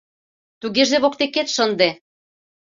—Тугеже 0.61 0.97
воктекет 1.03 1.47
шынде! 1.55 1.89